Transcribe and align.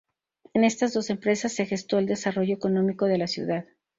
En 0.55 0.63
estas 0.63 0.95
dos 0.95 1.11
empresas 1.11 1.53
se 1.53 1.67
gestó 1.67 1.99
el 1.99 2.07
desarrollo 2.07 2.55
económico 2.55 3.05
de 3.05 3.19
la 3.19 3.27
ciudad. 3.27 3.65